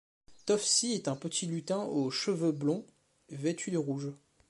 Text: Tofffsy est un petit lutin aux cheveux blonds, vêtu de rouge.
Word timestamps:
Tofffsy 0.47 0.93
est 0.93 1.07
un 1.07 1.15
petit 1.15 1.45
lutin 1.45 1.83
aux 1.83 2.09
cheveux 2.09 2.51
blonds, 2.51 2.87
vêtu 3.29 3.69
de 3.69 3.77
rouge. 3.77 4.11